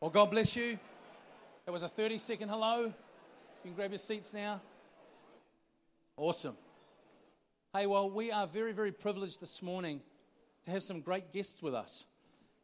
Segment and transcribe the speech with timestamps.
[0.00, 0.78] Well, God bless you.
[1.66, 2.84] It was a 30 second hello.
[2.84, 2.92] You
[3.64, 4.60] can grab your seats now.
[6.16, 6.56] Awesome.
[7.74, 10.00] Hey, well, we are very, very privileged this morning
[10.64, 12.04] to have some great guests with us.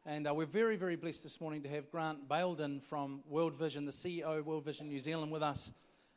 [0.07, 3.85] And uh, we're very, very blessed this morning to have Grant Bayldon from World Vision,
[3.85, 5.73] the CEO of World Vision New Zealand, with us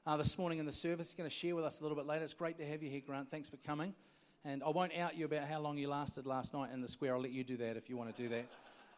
[0.06, 1.08] uh, this morning in the service.
[1.08, 2.26] He's going to share with us a little bit later.
[2.26, 3.32] It's great to have you here, Grant.
[3.32, 3.96] Thanks for coming.
[4.46, 7.16] And I won't out you about how long you lasted last night in the square.
[7.16, 8.46] I'll let you do that if you want to do that.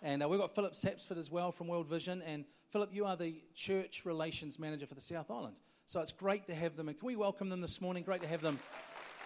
[0.02, 2.22] And uh, we've got Philip Sapsford as well from World Vision.
[2.22, 5.60] And Philip, you are the church relations manager for the South Island.
[5.86, 6.88] So it's great to have them.
[6.88, 8.04] And can we welcome them this morning?
[8.04, 8.60] Great to have them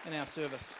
[0.06, 0.74] in our service.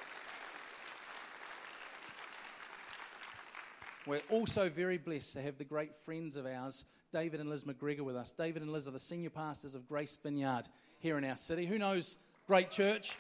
[4.06, 8.00] We're also very blessed to have the great friends of ours, David and Liz McGregor,
[8.00, 8.33] with us.
[8.33, 11.64] David and Liz are the senior pastors of Grace Vineyard here in our city.
[11.66, 12.19] Who knows?
[12.47, 13.16] Great church.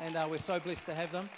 [0.00, 1.28] And uh, we're so blessed to have them.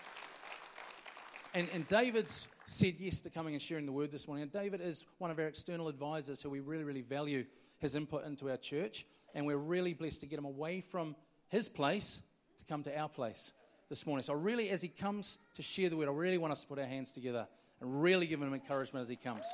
[1.52, 4.42] And, and David's said yes to coming and sharing the word this morning.
[4.42, 7.44] And David is one of our external advisors who we really, really value
[7.78, 9.06] his input into our church.
[9.34, 11.14] And we're really blessed to get him away from
[11.48, 12.20] his place
[12.58, 13.52] to come to our place
[13.88, 14.24] this morning.
[14.24, 16.78] So, really, as he comes to share the word, I really want us to put
[16.78, 17.46] our hands together
[17.80, 19.46] and really give him encouragement as he comes.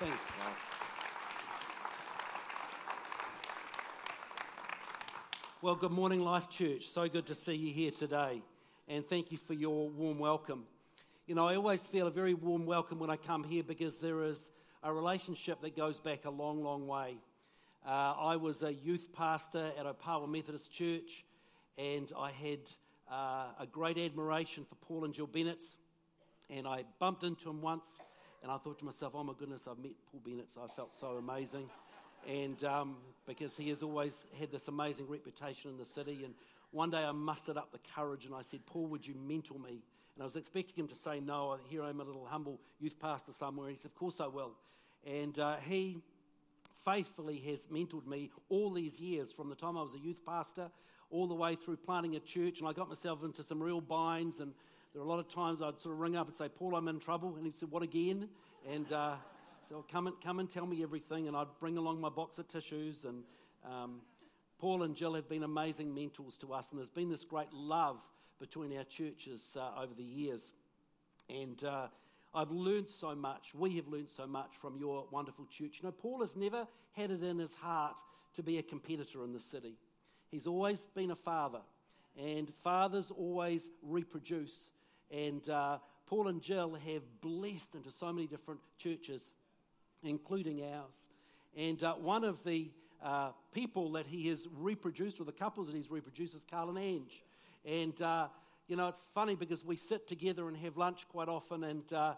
[0.00, 0.54] Thanks, Carl.
[5.62, 6.88] Well, good morning, Life Church.
[6.90, 8.42] So good to see you here today.
[8.88, 10.64] And thank you for your warm welcome.
[11.26, 14.24] You know, I always feel a very warm welcome when I come here because there
[14.24, 14.38] is
[14.82, 17.16] a relationship that goes back a long, long way.
[17.86, 21.24] Uh, I was a youth pastor at Opawa Methodist Church,
[21.78, 22.58] and I had
[23.10, 25.62] uh, a great admiration for Paul and Jill Bennett.
[26.50, 27.86] And I bumped into him once,
[28.42, 31.18] and I thought to myself, oh my goodness, I've met Paul Bennett, I felt so
[31.18, 31.68] amazing
[32.28, 36.22] and um, because he has always had this amazing reputation in the city.
[36.24, 36.34] And
[36.72, 39.82] one day I mustered up the courage and I said, Paul, would you mentor me?
[40.14, 41.58] And I was expecting him to say no.
[41.68, 43.68] Here I'm a little humble youth pastor somewhere.
[43.68, 44.52] And he said, Of course I will.
[45.06, 45.98] And uh, he
[46.84, 50.70] faithfully has mentored me all these years from the time I was a youth pastor
[51.10, 52.58] all the way through planting a church.
[52.60, 54.40] And I got myself into some real binds.
[54.40, 54.52] And
[54.92, 56.88] there are a lot of times I'd sort of ring up and say, Paul, I'm
[56.88, 57.36] in trouble.
[57.36, 58.28] And he said, What again?
[58.70, 59.14] And uh,
[59.68, 62.48] so come and, come and tell me everything, and I'd bring along my box of
[62.48, 63.04] tissues.
[63.04, 63.24] And
[63.64, 64.00] um,
[64.62, 67.96] Paul and Jill have been amazing mentors to us, and there's been this great love
[68.38, 70.52] between our churches uh, over the years.
[71.28, 71.88] And uh,
[72.32, 73.48] I've learned so much.
[73.56, 75.80] We have learned so much from your wonderful church.
[75.82, 77.96] You know, Paul has never had it in his heart
[78.36, 79.74] to be a competitor in the city.
[80.30, 81.62] He's always been a father,
[82.16, 84.68] and fathers always reproduce.
[85.10, 89.22] And uh, Paul and Jill have blessed into so many different churches
[90.04, 90.94] including ours.
[91.56, 92.70] And uh, one of the
[93.02, 96.78] uh, people that he has reproduced, or the couples that he's reproduced, is Carl and
[96.78, 97.22] Ange.
[97.64, 98.28] And, uh,
[98.68, 102.14] you know, it's funny because we sit together and have lunch quite often, and uh,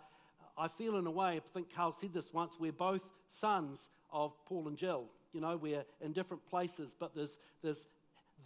[0.56, 3.02] I feel in a way, I think Carl said this once, we're both
[3.40, 5.06] sons of Paul and Jill.
[5.32, 7.84] You know, we're in different places, but there's, there's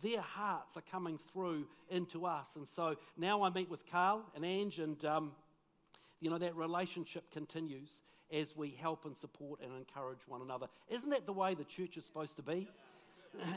[0.01, 2.47] their hearts are coming through into us.
[2.57, 5.33] And so now I meet with Carl and Ange, and, um,
[6.21, 7.91] you know, that relationship continues
[8.33, 10.67] as we help and support and encourage one another.
[10.89, 12.69] Isn't that the way the church is supposed to be?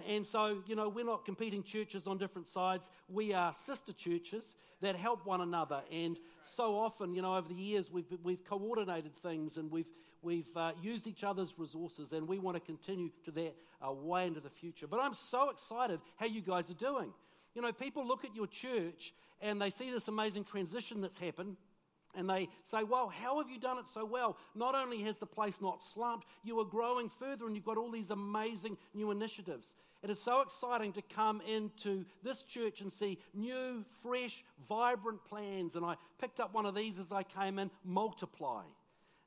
[0.08, 2.90] And so, you know, we're not competing churches on different sides.
[3.10, 4.44] We are sister churches
[4.82, 5.82] that help one another.
[5.92, 9.88] And so often, you know, over the years, we've, we've coordinated things and we've,
[10.22, 12.12] we've uh, used each other's resources.
[12.12, 13.56] And we want to continue to that
[13.86, 14.88] uh, way into the future.
[14.88, 17.14] But I'm so excited how you guys are doing.
[17.56, 21.58] You know, people look at your church and they see this amazing transition that's happened.
[22.16, 24.38] And they say, Well, how have you done it so well?
[24.56, 27.92] Not only has the place not slumped, you are growing further and you've got all
[27.92, 29.68] these amazing new initiatives.
[30.04, 35.76] It is so exciting to come into this church and see new, fresh, vibrant plans.
[35.76, 38.64] And I picked up one of these as I came in multiply.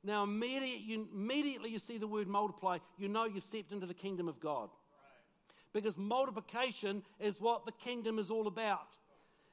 [0.03, 3.93] Now, immediately you, immediately you see the word multiply, you know you've stepped into the
[3.93, 4.69] kingdom of God.
[5.73, 8.95] Because multiplication is what the kingdom is all about.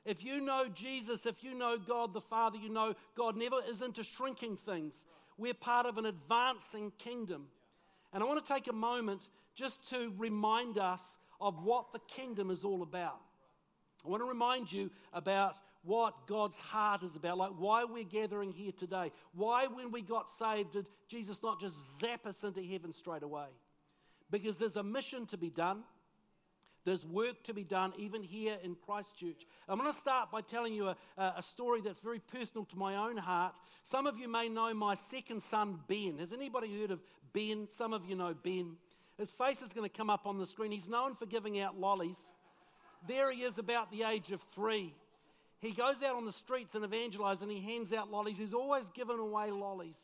[0.04, 3.82] If you know Jesus, if you know God the Father, you know God never is
[3.82, 4.94] into shrinking things.
[5.38, 7.46] We're part of an advancing kingdom.
[8.12, 9.20] And I want to take a moment
[9.54, 11.00] just to remind us
[11.40, 13.20] of what the kingdom is all about.
[14.04, 15.54] I want to remind you about
[15.84, 19.10] what God's heart is about, like why we're gathering here today.
[19.34, 23.48] Why, when we got saved, did Jesus not just zap us into heaven straight away?
[24.30, 25.82] Because there's a mission to be done.
[26.84, 29.46] There's work to be done even here in Christchurch.
[29.68, 32.96] I'm going to start by telling you a, a, story that's very personal to my
[32.96, 33.54] own heart.
[33.84, 36.18] Some of you may know my second son, Ben.
[36.18, 37.00] Has anybody heard of
[37.32, 37.68] Ben?
[37.78, 38.76] Some of you know Ben.
[39.16, 40.72] His face is going to come up on the screen.
[40.72, 42.16] He's known for giving out lollies.
[43.06, 44.94] There he is, about the age of three.
[45.60, 48.38] He goes out on the streets and evangelizes and he hands out lollies.
[48.38, 49.98] He's always given away lollies.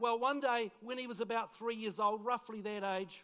[0.00, 3.22] Well, one day when he was about three years old, roughly that age,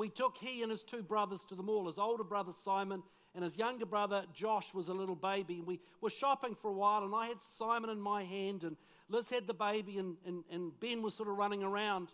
[0.00, 1.86] we took he and his two brothers to the mall.
[1.86, 3.02] His older brother Simon
[3.34, 5.58] and his younger brother Josh was a little baby.
[5.58, 8.78] And we were shopping for a while, and I had Simon in my hand, and
[9.10, 12.08] Liz had the baby, and, and, and Ben was sort of running around.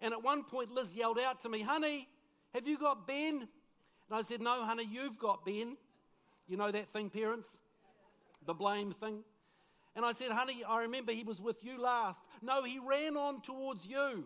[0.00, 2.08] And at one point, Liz yelled out to me, Honey,
[2.54, 3.40] have you got Ben?
[3.40, 3.48] And
[4.12, 5.76] I said, No, honey, you've got Ben.
[6.46, 7.48] You know that thing, parents?
[8.46, 9.24] The blame thing.
[9.96, 12.20] And I said, Honey, I remember he was with you last.
[12.42, 14.24] No, he ran on towards you.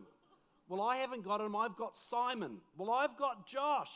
[0.68, 2.58] Well, I haven't got him, I've got Simon.
[2.76, 3.90] Well, I've got Josh.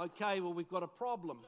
[0.00, 1.38] Okay, well, we've got a problem.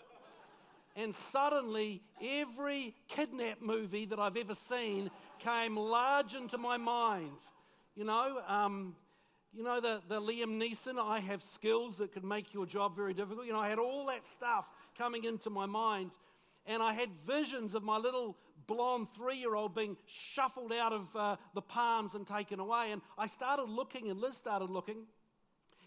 [0.96, 7.38] And suddenly, every kidnap movie that I've ever seen came large into my mind.
[7.96, 8.94] You know, um,
[9.54, 13.14] you know the, the Liam Neeson, I have skills that could make your job very
[13.14, 13.46] difficult.
[13.46, 16.12] You know, I had all that stuff coming into my mind.
[16.66, 18.36] And I had visions of my little
[18.66, 22.92] blonde three year old being shuffled out of uh, the palms and taken away.
[22.92, 24.98] And I started looking, and Liz started looking.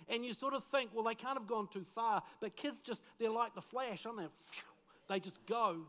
[0.09, 2.23] And you sort of think, well, they can't have gone too far.
[2.39, 4.27] But kids just, they're like the flash, aren't they?
[5.09, 5.81] They just go.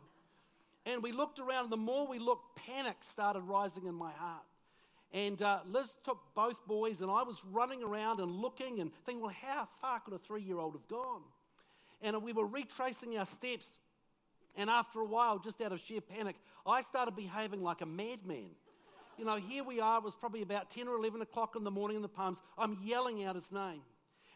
[0.87, 4.43] And we looked around, and the more we looked, panic started rising in my heart.
[5.13, 9.23] And uh, Liz took both boys, and I was running around and looking and thinking,
[9.23, 11.23] well, how far could a three year old have gone?
[12.03, 13.67] And we were retracing our steps.
[14.59, 16.35] And after a while, just out of sheer panic,
[16.67, 18.51] I started behaving like a madman.
[19.17, 21.71] You know, here we are, it was probably about 10 or 11 o'clock in the
[21.71, 22.39] morning in the Palms.
[22.59, 23.81] I'm yelling out his name.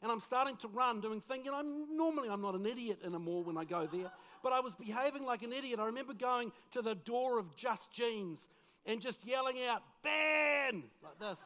[0.00, 1.44] And I'm starting to run, doing things.
[1.44, 4.10] You know, I'm, normally I'm not an idiot anymore when I go there,
[4.44, 5.80] but I was behaving like an idiot.
[5.80, 8.40] I remember going to the door of Just Jeans
[8.86, 11.38] and just yelling out, Ben, like this.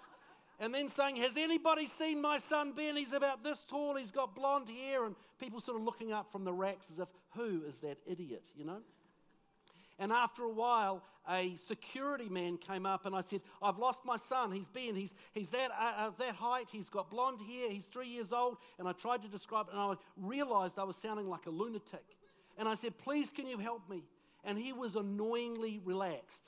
[0.59, 2.97] And then saying, Has anybody seen my son Ben?
[2.97, 5.05] He's about this tall, he's got blonde hair.
[5.05, 8.45] And people sort of looking up from the racks as if, Who is that idiot,
[8.57, 8.81] you know?
[9.99, 14.17] And after a while, a security man came up and I said, I've lost my
[14.17, 14.53] son.
[14.53, 14.95] He's Ben.
[14.95, 16.69] He's, he's that, uh, uh, that height.
[16.71, 17.71] He's got blonde hair.
[17.71, 18.59] He's three years old.
[18.79, 22.05] And I tried to describe it and I realized I was sounding like a lunatic.
[22.59, 24.05] And I said, Please, can you help me?
[24.45, 26.43] And he was annoyingly relaxed.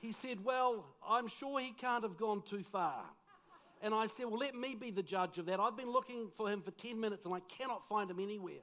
[0.00, 3.04] He said, Well, I'm sure he can't have gone too far.
[3.82, 5.60] And I said, Well, let me be the judge of that.
[5.60, 8.62] I've been looking for him for 10 minutes and I cannot find him anywhere.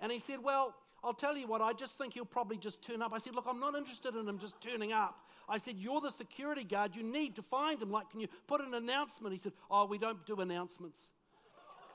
[0.00, 3.02] And he said, Well, I'll tell you what, I just think he'll probably just turn
[3.02, 3.12] up.
[3.12, 5.26] I said, Look, I'm not interested in him just turning up.
[5.48, 6.94] I said, You're the security guard.
[6.94, 7.90] You need to find him.
[7.90, 9.34] Like, can you put an announcement?
[9.34, 11.00] He said, Oh, we don't do announcements.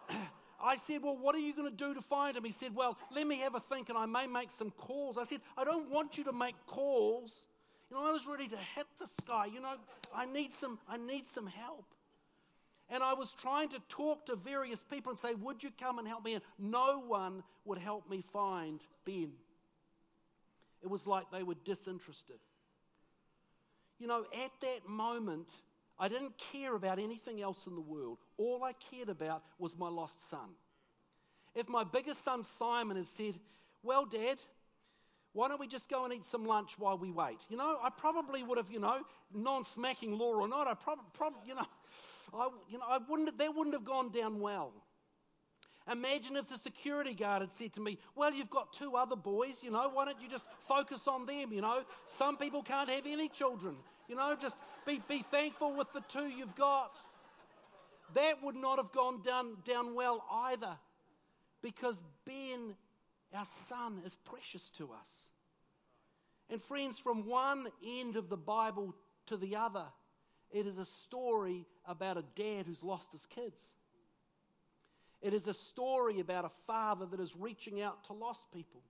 [0.62, 2.44] I said, Well, what are you going to do to find him?
[2.44, 5.18] He said, Well, let me have a think and I may make some calls.
[5.18, 7.32] I said, I don't want you to make calls.
[7.98, 9.46] I was ready to hit this guy.
[9.46, 9.76] You know,
[10.14, 11.86] I need some, I need some help.
[12.90, 16.08] And I was trying to talk to various people and say, Would you come and
[16.08, 16.36] help me?
[16.36, 19.32] And no one would help me find Ben.
[20.84, 22.38] It was like they were disinterested.
[24.00, 25.50] You know, at that moment,
[25.98, 28.20] I didn't care about anything else in the world.
[28.38, 30.50] All I cared about was my lost son.
[31.56, 33.40] If my biggest son Simon had said,
[33.82, 34.38] Well, Dad,
[35.36, 37.40] why don't we just go and eat some lunch while we wait?
[37.50, 39.00] You know, I probably would have, you know,
[39.34, 41.66] non smacking law or not, I probably, prob- you know,
[42.34, 44.72] I, you know, I wouldn't, that wouldn't have gone down well.
[45.92, 49.58] Imagine if the security guard had said to me, Well, you've got two other boys,
[49.62, 51.52] you know, why don't you just focus on them?
[51.52, 53.76] You know, some people can't have any children,
[54.08, 54.56] you know, just
[54.88, 56.98] be, be thankful with the two you've got.
[58.14, 60.78] That would not have gone down, down well either
[61.62, 62.76] because Ben,
[63.36, 65.10] our son, is precious to us.
[66.50, 68.96] And friends, from one end of the Bible
[69.28, 69.86] to the other,
[70.52, 73.60] it is a story about a dad who's lost his kids.
[75.22, 78.82] It is a story about a father that is reaching out to lost people.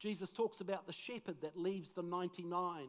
[0.00, 2.86] Jesus talks about the shepherd that leaves the 99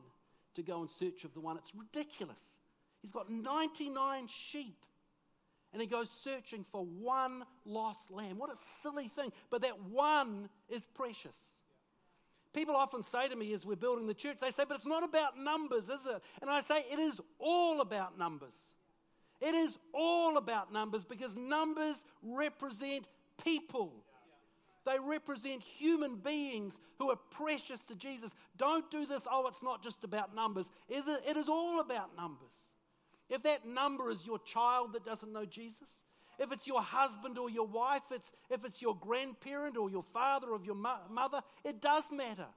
[0.56, 1.58] to go in search of the one.
[1.58, 2.42] It's ridiculous.
[3.02, 4.78] He's got 99 sheep
[5.74, 8.38] and he goes searching for one lost lamb.
[8.38, 9.32] What a silly thing.
[9.50, 11.36] But that one is precious.
[12.54, 15.04] People often say to me as we're building the church, they say, but it's not
[15.04, 16.22] about numbers, is it?
[16.42, 18.54] And I say, it is all about numbers.
[19.40, 23.06] It is all about numbers because numbers represent
[23.44, 23.94] people.
[24.86, 28.32] They represent human beings who are precious to Jesus.
[28.58, 30.66] Don't do this, oh, it's not just about numbers.
[30.90, 31.24] Is it?
[31.28, 32.52] It is all about numbers.
[33.32, 35.88] If that number is your child that doesn't know Jesus,
[36.38, 40.48] if it's your husband or your wife, it's, if it's your grandparent or your father
[40.50, 42.48] or your mo- mother, it does matter.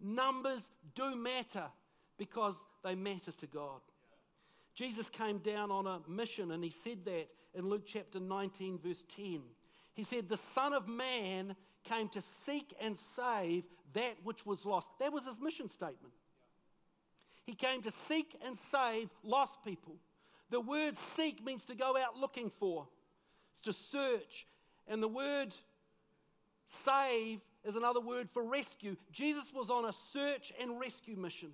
[0.00, 0.62] Numbers
[0.94, 1.64] do matter
[2.16, 2.54] because
[2.84, 3.80] they matter to God.
[4.74, 9.02] Jesus came down on a mission and he said that in Luke chapter 19, verse
[9.16, 9.40] 10.
[9.94, 14.86] He said, The Son of Man came to seek and save that which was lost.
[15.00, 16.12] That was his mission statement.
[17.46, 19.96] He came to seek and save lost people.
[20.50, 22.86] The word seek means to go out looking for,
[23.52, 24.46] it's to search.
[24.88, 25.54] And the word
[26.84, 28.96] save is another word for rescue.
[29.12, 31.50] Jesus was on a search and rescue mission.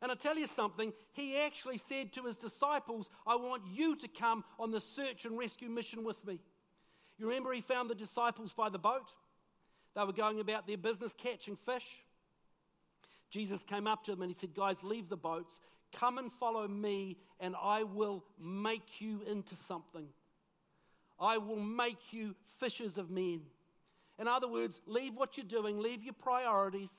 [0.00, 4.08] And I tell you something, he actually said to his disciples, I want you to
[4.08, 6.40] come on the search and rescue mission with me.
[7.18, 9.06] You remember he found the disciples by the boat?
[9.94, 11.84] They were going about their business catching fish.
[13.32, 15.54] Jesus came up to them and he said, Guys, leave the boats,
[15.92, 20.06] come and follow me, and I will make you into something.
[21.18, 23.40] I will make you fishers of men.
[24.18, 26.90] In other words, leave what you're doing, leave your priorities,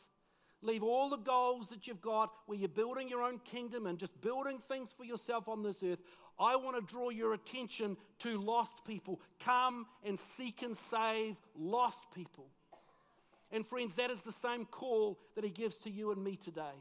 [0.63, 4.19] leave all the goals that you've got where you're building your own kingdom and just
[4.19, 5.99] building things for yourself on this earth.
[6.39, 9.21] I want to draw your attention to lost people.
[9.39, 12.47] Come and seek and save lost people.
[13.53, 16.75] And friends, that is the same call that he gives to you and me today.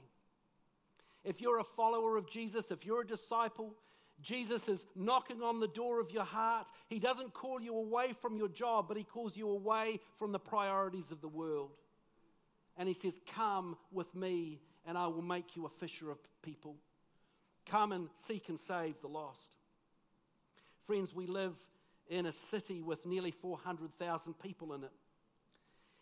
[1.23, 3.75] If you're a follower of Jesus, if you're a disciple,
[4.23, 6.69] Jesus is knocking on the door of your heart.
[6.89, 10.39] He doesn't call you away from your job, but he calls you away from the
[10.39, 11.73] priorities of the world.
[12.79, 16.77] And he says, Come with me, and I will make you a fisher of people.
[17.67, 19.57] Come and seek and save the lost.
[20.87, 21.53] Friends, we live
[22.09, 24.91] in a city with nearly 400,000 people in it.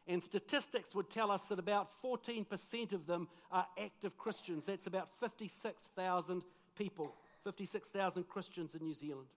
[0.07, 4.65] And statistics would tell us that about 14% of them are active Christians.
[4.65, 6.43] That's about 56,000
[6.77, 7.15] people,
[7.45, 9.29] 56,000 Christians in New Zealand.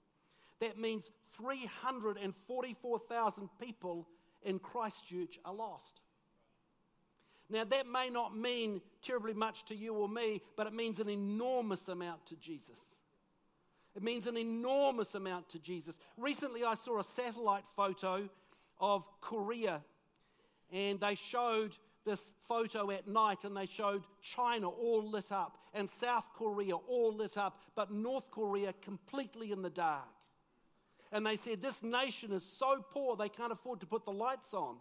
[0.59, 4.07] That means 344,000 people
[4.43, 6.01] in Christchurch are lost.
[7.49, 11.09] Now, that may not mean terribly much to you or me, but it means an
[11.09, 12.79] enormous amount to Jesus.
[13.95, 15.95] It means an enormous amount to Jesus.
[16.17, 18.27] Recently, I saw a satellite photo
[18.79, 19.81] of Korea,
[20.73, 24.03] and they showed this photo at night, and they showed
[24.35, 29.61] China all lit up, and South Korea all lit up, but North Korea completely in
[29.61, 30.09] the dark.
[31.11, 34.53] And they said, This nation is so poor, they can't afford to put the lights
[34.53, 34.77] on.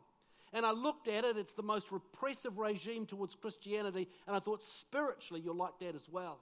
[0.55, 4.63] And I looked at it, it's the most repressive regime towards Christianity, and I thought,
[4.81, 6.39] spiritually, you're like that as well.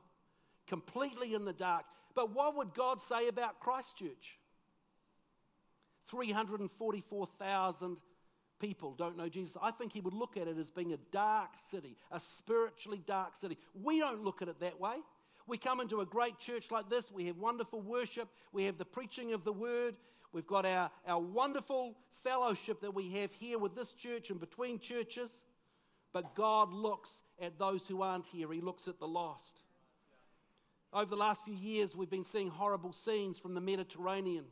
[0.67, 1.85] Completely in the dark.
[2.15, 4.39] But what would God say about Christchurch?
[6.09, 7.97] 344,000
[8.61, 9.57] people don't know Jesus.
[9.61, 13.35] I think he would look at it as being a dark city, a spiritually dark
[13.41, 13.59] city.
[13.75, 14.97] We don't look at it that way.
[15.47, 18.85] We come into a great church like this, we have wonderful worship, we have the
[18.85, 19.97] preaching of the word,
[20.33, 24.79] we've got our, our wonderful fellowship that we have here with this church and between
[24.79, 25.31] churches.
[26.13, 29.63] But God looks at those who aren't here, He looks at the lost.
[30.93, 34.45] Over the last few years, we've been seeing horrible scenes from the Mediterranean.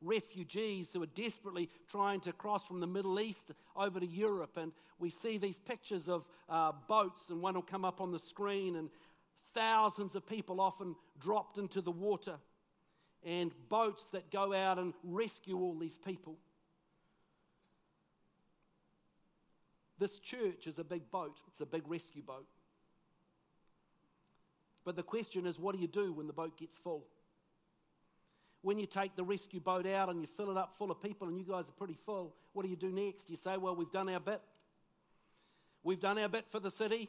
[0.00, 4.56] Refugees who are desperately trying to cross from the Middle East over to Europe.
[4.56, 8.18] And we see these pictures of uh, boats, and one will come up on the
[8.18, 8.90] screen, and
[9.54, 12.36] thousands of people often dropped into the water,
[13.24, 16.36] and boats that go out and rescue all these people.
[19.98, 22.46] This church is a big boat, it's a big rescue boat.
[24.84, 27.04] But the question is, what do you do when the boat gets full?
[28.62, 31.28] When you take the rescue boat out and you fill it up full of people
[31.28, 33.30] and you guys are pretty full, what do you do next?
[33.30, 34.40] You say, well, we've done our bit.
[35.84, 37.08] We've done our bit for the city.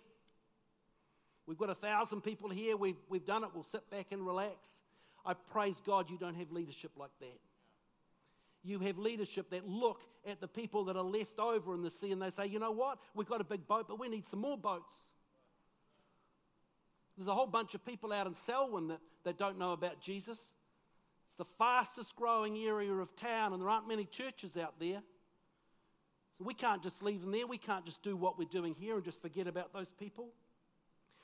[1.48, 2.78] We've got a thousand people here.
[2.78, 3.50] We've, we've done it.
[3.54, 4.70] We'll sit back and relax.
[5.26, 7.40] I praise God you don't have leadership like that
[8.64, 12.12] you have leadership that look at the people that are left over in the sea
[12.12, 13.00] and they say, you know what?
[13.16, 14.94] We've got a big boat, but we need some more boats.
[17.18, 20.38] There's a whole bunch of people out in Selwyn that, that don't know about Jesus.
[21.40, 25.02] The fastest growing area of town, and there aren't many churches out there.
[26.38, 27.48] So we can't just leave them there.
[27.48, 30.28] We can't just do what we're doing here and just forget about those people.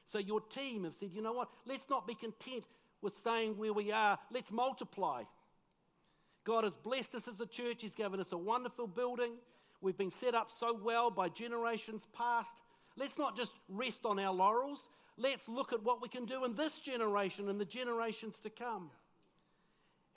[0.05, 1.49] So your team have said, you know what?
[1.65, 2.63] Let's not be content
[3.01, 4.17] with staying where we are.
[4.31, 5.23] Let's multiply.
[6.45, 7.81] God has blessed us as a church.
[7.81, 9.33] He's given us a wonderful building.
[9.81, 12.51] We've been set up so well by generations past.
[12.97, 14.87] Let's not just rest on our laurels.
[15.17, 18.91] Let's look at what we can do in this generation and the generations to come.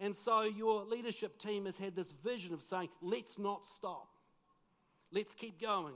[0.00, 4.08] And so, your leadership team has had this vision of saying, let's not stop.
[5.10, 5.94] Let's keep going.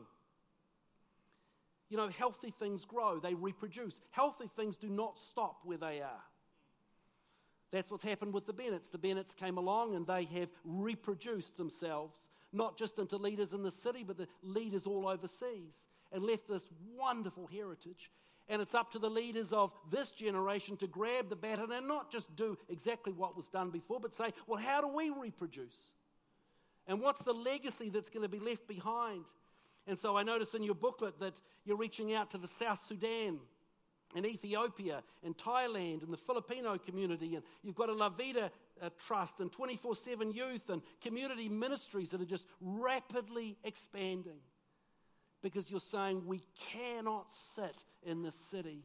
[1.88, 4.00] You know, healthy things grow, they reproduce.
[4.10, 6.22] Healthy things do not stop where they are.
[7.70, 8.88] That's what's happened with the Bennetts.
[8.88, 12.18] The Bennetts came along and they have reproduced themselves,
[12.52, 15.72] not just into leaders in the city, but the leaders all overseas,
[16.12, 18.10] and left this wonderful heritage.
[18.48, 22.10] And it's up to the leaders of this generation to grab the baton and not
[22.10, 25.92] just do exactly what was done before, but say, well, how do we reproduce?
[26.86, 29.24] And what's the legacy that's going to be left behind?
[29.86, 31.34] And so I notice in your booklet that
[31.64, 33.38] you're reaching out to the South Sudan
[34.14, 38.50] and Ethiopia, and Thailand, and the Filipino community, and you've got a La Vida
[38.82, 44.38] uh, Trust and 24 7 youth and community ministries that are just rapidly expanding
[45.42, 48.82] because you're saying we cannot sit in this city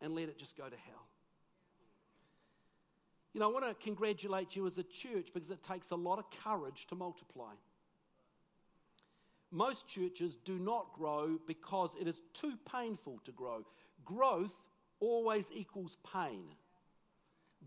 [0.00, 1.06] and let it just go to hell.
[3.32, 6.18] You know, I want to congratulate you as a church because it takes a lot
[6.18, 7.52] of courage to multiply.
[9.50, 13.64] Most churches do not grow because it is too painful to grow.
[14.04, 14.54] Growth
[15.00, 16.44] always equals pain.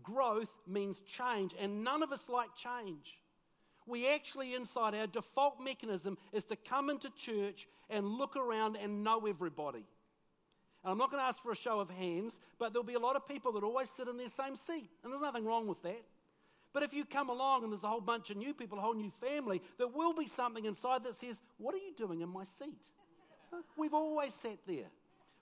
[0.02, 3.18] Growth means change, and none of us like change.
[3.86, 9.04] We actually, inside our default mechanism, is to come into church and look around and
[9.04, 9.84] know everybody.
[10.82, 12.98] And I'm not going to ask for a show of hands, but there'll be a
[12.98, 15.82] lot of people that always sit in their same seat, and there's nothing wrong with
[15.82, 16.02] that.
[16.72, 18.94] But if you come along and there's a whole bunch of new people, a whole
[18.94, 22.44] new family, there will be something inside that says, What are you doing in my
[22.44, 22.82] seat?
[23.78, 24.90] We've always sat there.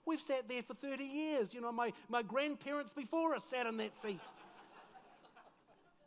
[0.05, 1.53] We've sat there for 30 years.
[1.53, 4.21] You know, my, my grandparents before us sat in that seat.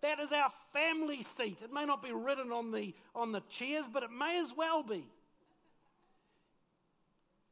[0.01, 1.59] That is our family seat.
[1.63, 4.83] It may not be written on the, on the chairs, but it may as well
[4.83, 5.05] be.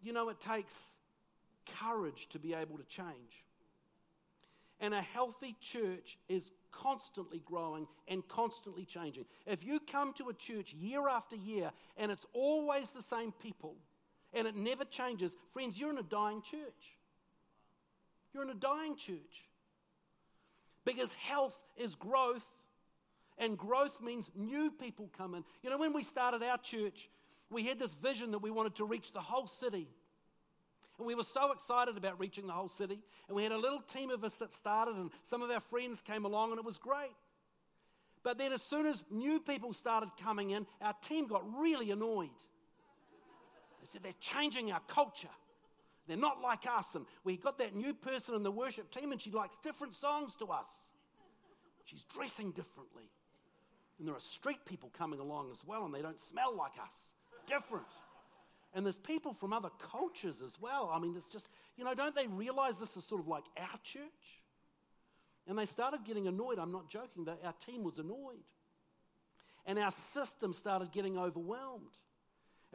[0.03, 0.75] You know, it takes
[1.81, 3.45] courage to be able to change.
[4.79, 9.25] And a healthy church is constantly growing and constantly changing.
[9.47, 13.75] If you come to a church year after year and it's always the same people
[14.35, 16.97] and it never changes, friends, you're in a dying church.
[18.33, 19.47] You're in a dying church.
[20.87, 22.45] Because health is growth,
[23.37, 25.45] and growth means new people come in.
[25.63, 27.11] You know, when we started our church,
[27.51, 29.89] we had this vision that we wanted to reach the whole city.
[30.99, 33.01] And we were so excited about reaching the whole city.
[33.29, 36.01] And we had a little team of us that started, and some of our friends
[36.01, 37.13] came along, and it was great.
[38.23, 42.31] But then, as soon as new people started coming in, our team got really annoyed.
[43.81, 45.29] They said, They're changing our culture.
[46.07, 46.95] They're not like us.
[46.95, 50.33] And we got that new person in the worship team, and she likes different songs
[50.39, 50.69] to us.
[51.85, 53.11] She's dressing differently.
[53.99, 56.93] And there are street people coming along as well, and they don't smell like us.
[57.47, 57.87] Different.
[58.75, 60.91] And there's people from other cultures as well.
[60.93, 63.79] I mean, it's just, you know, don't they realize this is sort of like our
[63.83, 64.03] church?
[65.49, 66.59] And they started getting annoyed.
[66.59, 68.45] I'm not joking, that our team was annoyed.
[69.65, 71.97] And our system started getting overwhelmed.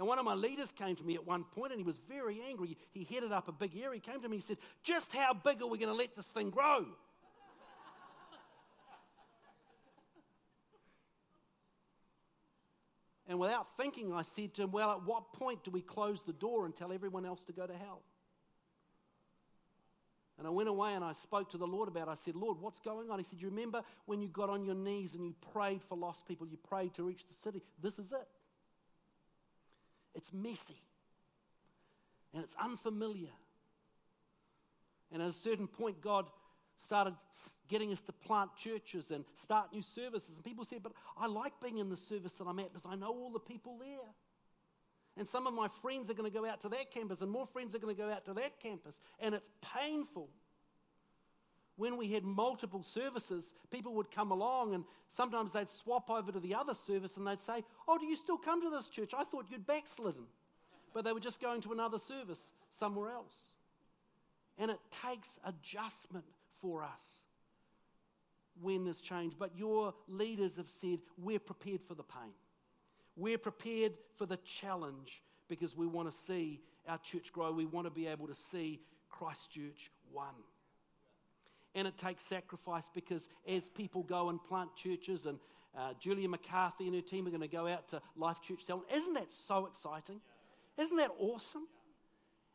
[0.02, 2.42] And one of my leaders came to me at one point and he was very
[2.50, 2.76] angry.
[2.90, 4.02] He headed up a big area.
[4.04, 6.26] He came to me and said, Just how big are we going to let this
[6.26, 6.88] thing grow?
[13.28, 16.34] and without thinking, I said to him, Well, at what point do we close the
[16.34, 18.02] door and tell everyone else to go to hell?
[20.40, 22.12] And I went away and I spoke to the Lord about it.
[22.12, 23.20] I said, Lord, what's going on?
[23.20, 26.28] He said, You remember when you got on your knees and you prayed for lost
[26.28, 27.62] people, you prayed to reach the city?
[27.80, 28.28] This is it.
[30.16, 30.82] It's messy
[32.34, 33.30] and it's unfamiliar.
[35.12, 36.26] And at a certain point, God
[36.86, 37.16] started
[37.68, 40.36] getting us to plant churches and start new services.
[40.36, 42.96] And people said, But I like being in the service that I'm at because I
[42.96, 44.10] know all the people there.
[45.18, 47.46] And some of my friends are going to go out to that campus, and more
[47.46, 49.00] friends are going to go out to that campus.
[49.20, 50.30] And it's painful.
[51.82, 56.40] When we had multiple services, people would come along and sometimes they'd swap over to
[56.40, 59.16] the other service and they'd say, Oh, do you still come to this church?
[59.18, 60.26] I thought you'd backslidden.
[60.94, 62.40] But they were just going to another service
[62.78, 63.34] somewhere else.
[64.60, 66.26] And it takes adjustment
[66.62, 67.04] for us
[68.62, 69.34] when there's change.
[69.40, 72.34] But your leaders have said, We're prepared for the pain.
[73.16, 77.52] We're prepared for the challenge because we want to see our church grow.
[77.52, 80.36] We want to be able to see Christchurch won.
[81.74, 85.40] And it takes sacrifice because as people go and plant churches, and
[85.78, 88.86] uh, Julia McCarthy and her team are going to go out to Life Church Selwyn,
[88.94, 90.20] isn't that so exciting?
[90.78, 91.68] Isn't that awesome?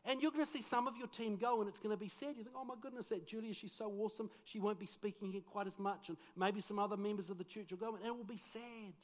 [0.05, 2.09] And you're going to see some of your team go, and it's going to be
[2.09, 2.37] sad.
[2.37, 4.31] You think, oh my goodness, that Julia, she's so awesome.
[4.45, 6.09] She won't be speaking here quite as much.
[6.09, 8.95] And maybe some other members of the church will go, and it will be sad.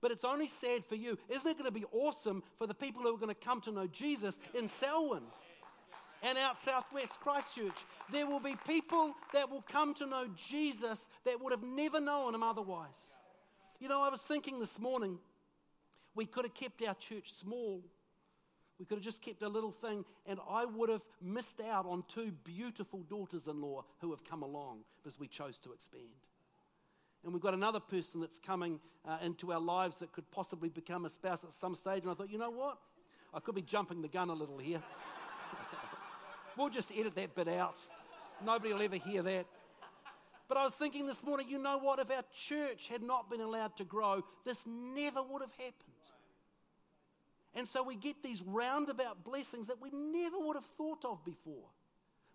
[0.00, 1.18] But it's only sad for you.
[1.28, 3.72] Isn't it going to be awesome for the people who are going to come to
[3.72, 5.22] know Jesus in Selwyn?
[6.22, 7.76] And out Southwest Christchurch.
[8.12, 12.34] There will be people that will come to know Jesus that would have never known
[12.34, 13.12] him otherwise.
[13.78, 15.18] You know, I was thinking this morning,
[16.14, 17.82] we could have kept our church small.
[18.78, 22.02] We could have just kept a little thing, and I would have missed out on
[22.08, 26.08] two beautiful daughters in law who have come along because we chose to expand.
[27.22, 31.04] And we've got another person that's coming uh, into our lives that could possibly become
[31.04, 32.02] a spouse at some stage.
[32.02, 32.78] And I thought, you know what?
[33.34, 34.82] I could be jumping the gun a little here.
[36.56, 37.76] We'll just edit that bit out.
[38.44, 39.46] Nobody will ever hear that.
[40.48, 42.00] But I was thinking this morning, you know what?
[42.00, 45.74] If our church had not been allowed to grow, this never would have happened.
[47.54, 51.68] And so we get these roundabout blessings that we never would have thought of before.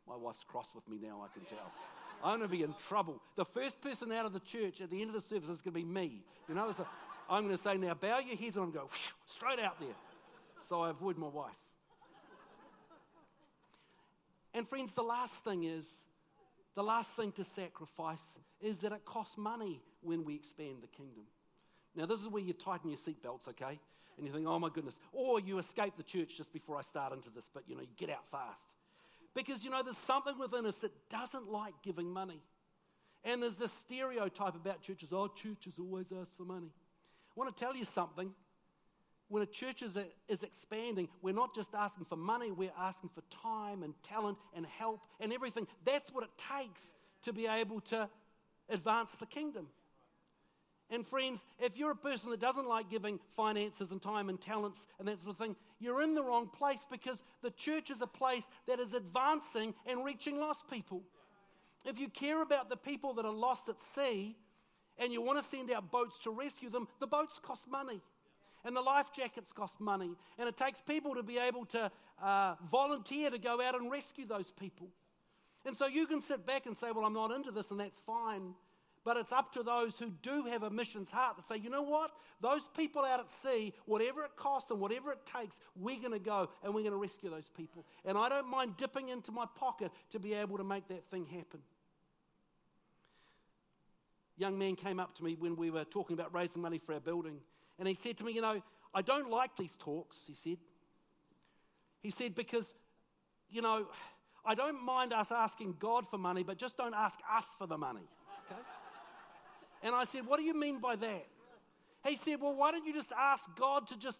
[0.08, 1.72] My wife's cross with me now, I can tell.
[2.24, 3.22] I'm going to be in trouble.
[3.36, 5.74] The first person out of the church at the end of the service is going
[5.74, 6.22] to be me.
[6.48, 6.88] You know, so
[7.30, 9.80] I'm going to say, now bow your heads, and I'm going to go straight out
[9.80, 9.96] there.
[10.70, 11.54] So I avoid my wife.
[14.56, 15.86] And friends, the last thing is,
[16.76, 21.26] the last thing to sacrifice is that it costs money when we expand the kingdom.
[21.94, 23.78] Now, this is where you tighten your seatbelts, okay?
[24.18, 24.96] And you think, oh my goodness.
[25.12, 27.90] Or you escape the church just before I start into this, but you know, you
[27.98, 28.64] get out fast.
[29.34, 32.42] Because, you know, there's something within us that doesn't like giving money.
[33.26, 36.68] And there's this stereotype about churches oh, churches always ask for money.
[36.68, 38.32] I want to tell you something.
[39.28, 43.22] When a church is, is expanding, we're not just asking for money, we're asking for
[43.30, 45.68] time and talent and help and everything.
[45.84, 48.08] That's what it takes to be able to
[48.70, 49.68] advance the kingdom.
[50.92, 54.86] And friends, if you're a person that doesn't like giving finances and time and talents
[55.00, 58.08] and that sort of thing, you're in the wrong place because the church is a
[58.08, 61.02] place that is advancing and reaching lost people.
[61.86, 64.36] If you care about the people that are lost at sea
[65.00, 68.02] and you want to send out boats to rescue them, the boats cost money.
[68.66, 70.12] And the life jackets cost money.
[70.38, 71.90] And it takes people to be able to
[72.22, 74.90] uh, volunteer to go out and rescue those people.
[75.66, 78.00] And so you can sit back and say, Well, I'm not into this, and that's
[78.06, 78.56] fine.
[79.06, 81.84] But it's up to those who do have a missions heart to say, you know
[81.84, 82.10] what?
[82.42, 86.20] Those people out at sea, whatever it costs and whatever it takes, we're going to
[86.20, 87.86] go and we're going to rescue those people.
[88.04, 91.28] And I don't mind dipping into my pocket to be able to make that thing
[91.28, 91.60] happen.
[94.38, 97.00] Young man came up to me when we were talking about raising money for our
[97.00, 97.38] building,
[97.80, 98.62] and he said to me, You know,
[98.94, 100.58] I don't like these talks, he said.
[102.02, 102.68] He said, because,
[103.50, 103.88] you know,
[104.46, 107.78] I don't mind us asking God for money, but just don't ask us for the
[107.78, 108.08] money.
[108.46, 108.62] Okay?
[109.82, 111.26] And I said, What do you mean by that?
[112.06, 114.20] He said, Well, why don't you just ask God to just,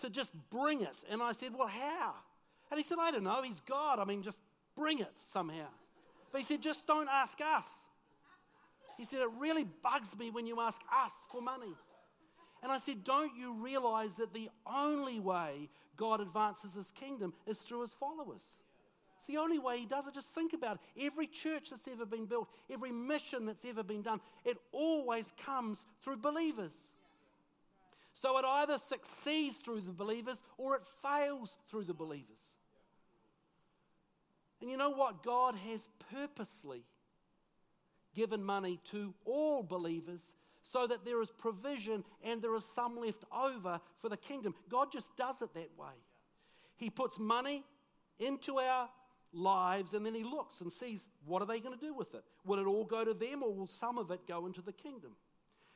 [0.00, 0.96] to just bring it?
[1.10, 2.14] And I said, Well, how?
[2.70, 3.42] And he said, I don't know.
[3.42, 3.98] He's God.
[3.98, 4.38] I mean, just
[4.76, 5.68] bring it somehow.
[6.30, 7.66] But he said, Just don't ask us.
[8.96, 11.74] He said, It really bugs me when you ask us for money.
[12.62, 17.58] And I said, Don't you realize that the only way God advances his kingdom is
[17.58, 18.42] through his followers?
[19.16, 20.14] It's the only way he does it.
[20.14, 21.06] Just think about it.
[21.06, 25.78] Every church that's ever been built, every mission that's ever been done, it always comes
[26.02, 26.74] through believers.
[28.14, 32.38] So it either succeeds through the believers or it fails through the believers.
[34.60, 35.22] And you know what?
[35.22, 36.82] God has purposely
[38.14, 40.22] given money to all believers
[40.72, 44.54] so that there is provision and there is some left over for the kingdom.
[44.68, 45.94] God just does it that way.
[46.76, 47.64] He puts money
[48.18, 48.88] into our
[49.32, 52.24] lives, and then he looks and sees what are they going to do with it?
[52.44, 55.12] Will it all go to them, or will some of it go into the kingdom?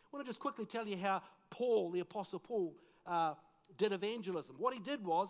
[0.05, 2.75] I want to just quickly tell you how Paul, the Apostle Paul,
[3.07, 3.35] uh,
[3.77, 4.57] did evangelism.
[4.59, 5.29] What he did was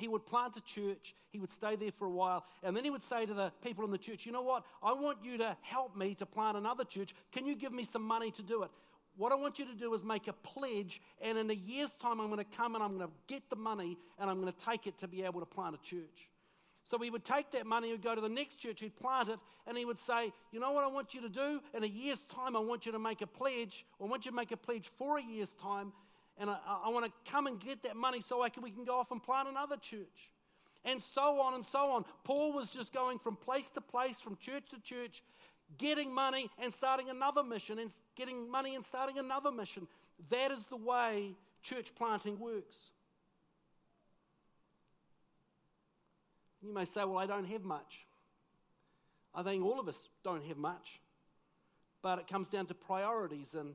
[0.00, 2.90] he would plant a church, he would stay there for a while, and then he
[2.90, 4.64] would say to the people in the church, You know what?
[4.82, 7.14] I want you to help me to plant another church.
[7.32, 8.70] Can you give me some money to do it?
[9.16, 12.20] What I want you to do is make a pledge, and in a year's time,
[12.20, 14.64] I'm going to come and I'm going to get the money and I'm going to
[14.64, 16.28] take it to be able to plant a church.
[16.90, 19.28] So he would take that money, he would go to the next church, he'd plant
[19.28, 21.60] it, and he would say, You know what I want you to do?
[21.74, 23.84] In a year's time, I want you to make a pledge.
[24.00, 25.92] I want you to make a pledge for a year's time,
[26.40, 28.84] and I, I want to come and get that money so I can, we can
[28.84, 30.30] go off and plant another church.
[30.86, 32.06] And so on and so on.
[32.24, 35.22] Paul was just going from place to place, from church to church,
[35.76, 39.86] getting money and starting another mission, and getting money and starting another mission.
[40.30, 42.76] That is the way church planting works.
[46.62, 48.06] You may say, Well, I don't have much.
[49.34, 51.00] I think all of us don't have much.
[52.02, 53.52] But it comes down to priorities.
[53.52, 53.74] And,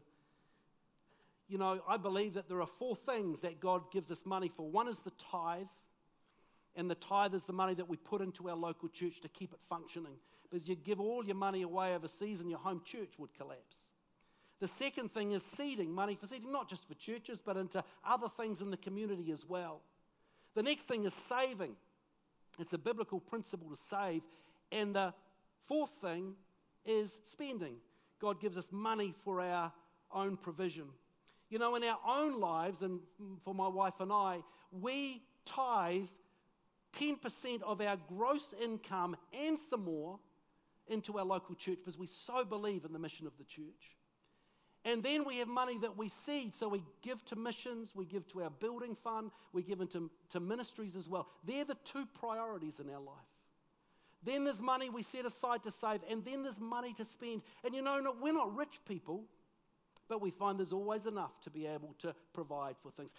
[1.47, 4.69] you know, I believe that there are four things that God gives us money for.
[4.69, 5.67] One is the tithe.
[6.75, 9.53] And the tithe is the money that we put into our local church to keep
[9.53, 10.15] it functioning.
[10.43, 13.77] Because you give all your money away overseas and your home church would collapse.
[14.60, 18.27] The second thing is seeding, money for seeding, not just for churches, but into other
[18.38, 19.81] things in the community as well.
[20.55, 21.75] The next thing is saving.
[22.60, 24.21] It's a biblical principle to save.
[24.71, 25.13] And the
[25.67, 26.34] fourth thing
[26.86, 27.75] is spending.
[28.19, 29.71] God gives us money for our
[30.13, 30.86] own provision.
[31.49, 32.99] You know, in our own lives, and
[33.43, 34.39] for my wife and I,
[34.71, 36.08] we tithe
[36.97, 40.19] 10% of our gross income and some more
[40.88, 43.95] into our local church because we so believe in the mission of the church.
[44.84, 46.53] And then we have money that we seed.
[46.55, 50.39] So we give to missions, we give to our building fund, we give into to
[50.39, 51.27] ministries as well.
[51.43, 53.15] They're the two priorities in our life.
[54.23, 57.41] Then there's money we set aside to save, and then there's money to spend.
[57.63, 59.23] And you know, we're not rich people,
[60.07, 63.11] but we find there's always enough to be able to provide for things.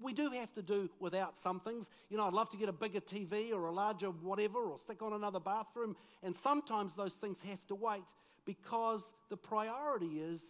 [0.00, 1.88] we do have to do without some things.
[2.10, 5.02] You know, I'd love to get a bigger TV or a larger whatever or stick
[5.02, 5.96] on another bathroom.
[6.22, 8.02] And sometimes those things have to wait
[8.44, 10.40] because the priority is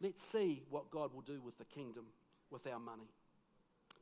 [0.00, 2.04] let's see what God will do with the kingdom
[2.50, 3.08] with our money.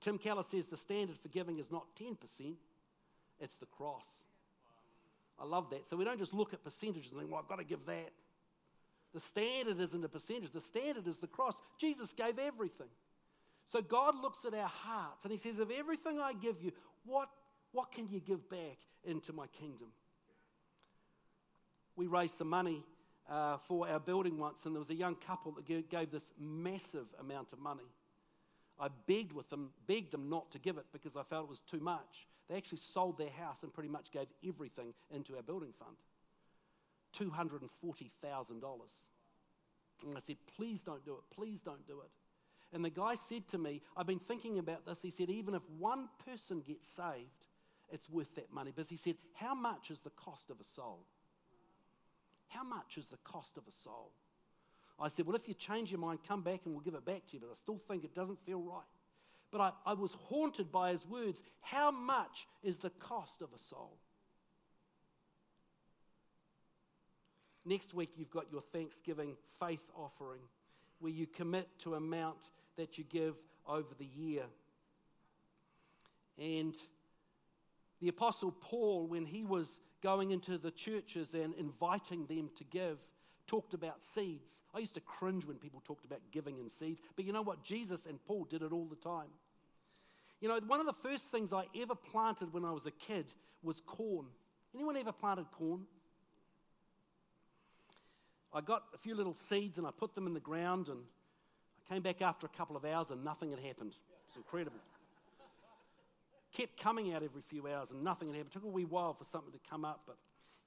[0.00, 2.16] Tim Keller says the standard for giving is not 10%,
[3.40, 4.06] it's the cross.
[5.38, 5.88] I love that.
[5.88, 8.11] So we don't just look at percentages and think, well, I've got to give that.
[9.16, 11.55] The standard isn't a percentage, the standard is the cross.
[11.79, 12.90] Jesus gave everything.
[13.64, 16.70] So God looks at our hearts and He says, Of everything I give you,
[17.07, 17.31] what,
[17.72, 19.87] what can you give back into my kingdom?
[21.96, 22.83] We raised some money
[23.26, 27.07] uh, for our building once, and there was a young couple that gave this massive
[27.18, 27.88] amount of money.
[28.79, 31.61] I begged with them, begged them not to give it because I felt it was
[31.61, 32.26] too much.
[32.50, 35.96] They actually sold their house and pretty much gave everything into our building fund.
[37.18, 38.61] $240,000.
[40.07, 42.11] And I said, please don't do it, please don't do it.
[42.72, 44.98] And the guy said to me, I've been thinking about this.
[45.00, 47.46] He said, even if one person gets saved,
[47.90, 48.72] it's worth that money.
[48.74, 51.07] But he said, how much is the cost of a soul?
[52.48, 54.12] How much is the cost of a soul?
[54.98, 57.26] I said, Well, if you change your mind, come back and we'll give it back
[57.26, 57.40] to you.
[57.40, 58.85] But I still think it doesn't feel right.
[59.50, 61.42] But I, I was haunted by his words.
[61.61, 63.98] How much is the cost of a soul?
[67.66, 70.40] Next week, you've got your Thanksgiving faith offering,
[71.00, 72.38] where you commit to a amount
[72.76, 73.35] that you give
[73.66, 74.44] over the year.
[76.38, 76.76] And
[78.00, 82.98] the Apostle Paul, when he was going into the churches and inviting them to give,
[83.48, 84.50] talked about seeds.
[84.72, 87.64] I used to cringe when people talked about giving and seeds, but you know what?
[87.64, 89.31] Jesus and Paul did it all the time.
[90.40, 93.26] You know, one of the first things I ever planted when I was a kid
[93.62, 94.26] was corn.
[94.74, 95.87] Anyone ever planted corn?
[98.57, 101.01] I got a few little seeds and I put them in the ground and
[101.87, 103.92] I came back after a couple of hours and nothing had happened.
[104.29, 104.79] It's incredible.
[106.55, 108.53] Kept coming out every few hours and nothing had happened.
[108.53, 110.16] It took a wee while for something to come up, but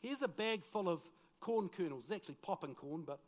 [0.02, 1.02] here's a bag full of
[1.40, 2.04] corn kernels.
[2.04, 3.20] It's actually popping corn, but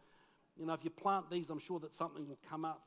[0.56, 2.84] you know, if you plant these, I'm sure that something will come up.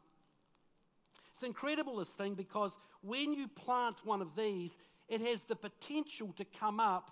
[1.34, 6.32] It's incredible, this thing, because when you plant one of these, it has the potential
[6.36, 7.10] to come up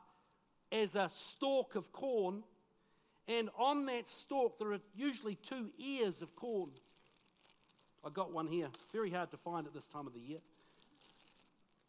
[0.70, 2.44] as a stalk of corn,
[3.28, 6.70] and on that stalk, there are usually two ears of corn.
[8.04, 8.68] I got one here.
[8.92, 10.40] Very hard to find at this time of the year.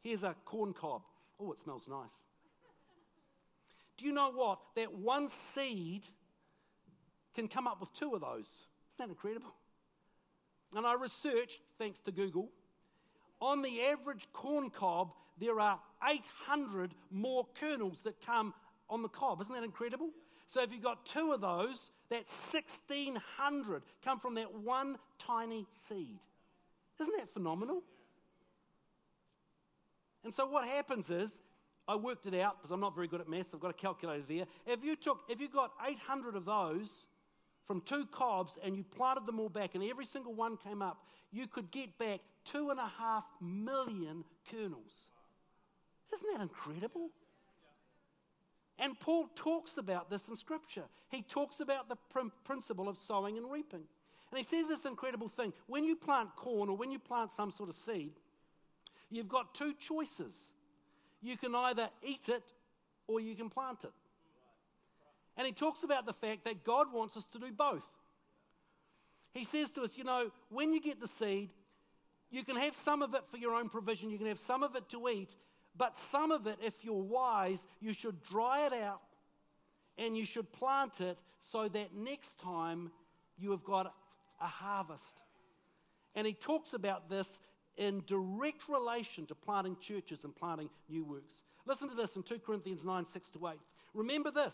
[0.02, 1.02] Here's a corn cob.
[1.40, 2.12] Oh, it smells nice.
[3.98, 4.60] Do you know what?
[4.76, 6.04] That one seed
[7.36, 8.46] can come up with two of those.
[8.46, 9.54] Isn't that incredible?
[10.76, 12.50] And I researched, thanks to Google,
[13.40, 18.54] on the average corn cob, there are 800 more kernels that come
[18.90, 19.42] on the cob.
[19.42, 20.10] Isn't that incredible?
[20.54, 26.20] So if you've got two of those, that's 1,600 come from that one tiny seed.
[27.02, 27.82] Isn't that phenomenal?
[30.24, 31.40] And so what happens is
[31.88, 33.50] I worked it out because I'm not very good at maths.
[33.52, 34.46] I've got a calculator there.
[34.68, 37.08] If you took, if you got 800 of those
[37.66, 41.04] from two cobs and you planted them all back and every single one came up,
[41.32, 45.08] you could get back two and a half million kernels.
[46.14, 47.10] Isn't that incredible?
[48.80, 50.86] And Paul talks about this in Scripture.
[51.10, 51.98] He talks about the
[52.44, 53.84] principle of sowing and reaping.
[54.32, 57.52] And he says this incredible thing when you plant corn or when you plant some
[57.52, 58.14] sort of seed,
[59.12, 60.34] you've got two choices
[61.24, 62.44] you can either eat it
[63.08, 63.94] or you can plant it.
[65.38, 67.86] And he talks about the fact that God wants us to do both.
[69.34, 71.50] He says to us, you know, when you get the seed,
[72.30, 74.76] you can have some of it for your own provision, you can have some of
[74.76, 75.30] it to eat,
[75.78, 79.02] but some of it, if you're wise, you should dry it out
[79.98, 81.18] and you should plant it
[81.52, 82.92] so that next time
[83.38, 83.94] you have got
[84.42, 85.22] a harvest.
[86.16, 87.40] And he talks about this
[87.76, 91.44] in direct relation to planting churches and planting new works.
[91.66, 93.54] Listen to this in 2 Corinthians 9 6 to 8.
[93.94, 94.54] Remember this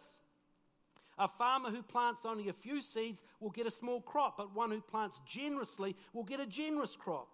[1.18, 4.72] a farmer who plants only a few seeds will get a small crop, but one
[4.72, 7.28] who plants generously will get a generous crop.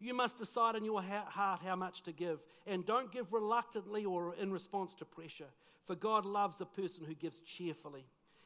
[0.00, 4.34] You must decide in your heart how much to give, and don't give reluctantly or
[4.34, 5.48] in response to pressure,
[5.86, 8.04] for God loves a person who gives cheerfully.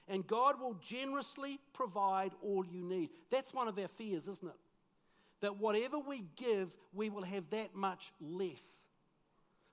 [0.09, 3.11] And God will generously provide all you need.
[3.31, 4.57] That's one of our fears, isn't it?
[5.43, 8.62] that whatever we give, we will have that much less.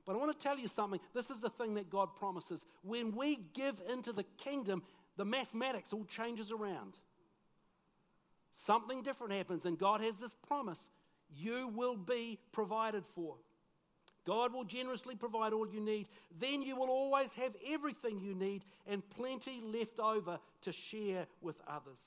[0.06, 1.00] But I want to tell you something.
[1.14, 2.66] This is the thing that God promises.
[2.82, 4.84] When we give into the kingdom,
[5.16, 6.96] the mathematics all changes around.
[8.66, 10.90] Something different happens, and God has this promise
[11.36, 13.36] you will be provided for.
[14.26, 16.08] God will generously provide all you need.
[16.40, 21.56] Then you will always have everything you need and plenty left over to share with
[21.68, 22.00] others.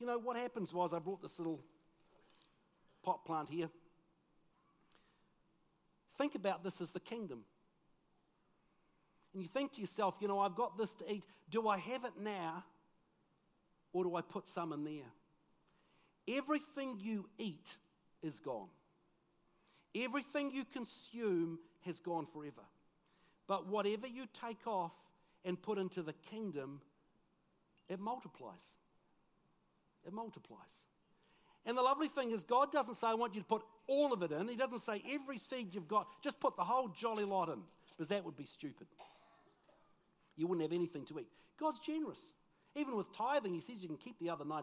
[0.00, 1.60] You know, what happens was I brought this little
[3.02, 3.68] pot plant here.
[6.18, 7.40] Think about this as the kingdom.
[9.34, 11.24] And you think to yourself, you know, I've got this to eat.
[11.50, 12.64] Do I have it now
[13.92, 15.12] or do I put some in there?
[16.28, 17.66] Everything you eat
[18.22, 18.68] is gone.
[19.94, 22.62] Everything you consume has gone forever.
[23.46, 24.92] But whatever you take off
[25.44, 26.80] and put into the kingdom,
[27.88, 28.74] it multiplies.
[30.06, 30.60] It multiplies.
[31.64, 34.22] And the lovely thing is, God doesn't say, I want you to put all of
[34.22, 34.48] it in.
[34.48, 37.60] He doesn't say, every seed you've got, just put the whole jolly lot in,
[37.90, 38.86] because that would be stupid.
[40.36, 41.28] You wouldn't have anything to eat.
[41.58, 42.18] God's generous.
[42.74, 44.62] Even with tithing, He says you can keep the other 90%.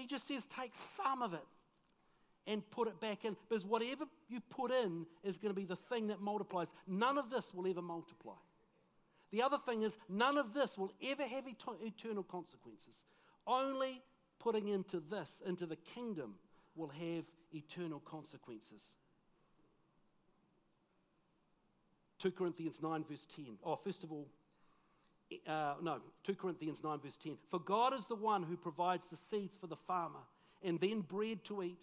[0.00, 1.46] He just says, take some of it
[2.46, 3.36] and put it back in.
[3.48, 6.68] Because whatever you put in is going to be the thing that multiplies.
[6.86, 8.32] None of this will ever multiply.
[9.30, 12.94] The other thing is, none of this will ever have eternal consequences.
[13.46, 14.02] Only
[14.38, 16.34] putting into this, into the kingdom,
[16.74, 18.80] will have eternal consequences.
[22.20, 23.58] 2 Corinthians 9, verse 10.
[23.64, 24.26] Oh, first of all,
[25.46, 27.36] uh, no, 2 Corinthians 9, verse 10.
[27.50, 30.20] For God is the one who provides the seeds for the farmer
[30.62, 31.80] and then bread to eat.